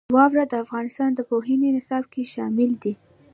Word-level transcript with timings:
واوره 0.15 0.43
د 0.51 0.53
افغانستان 0.63 1.09
د 1.15 1.19
پوهنې 1.29 1.69
نصاب 1.77 2.03
کې 2.13 2.31
شامل 2.33 2.71
دي. 2.83 2.93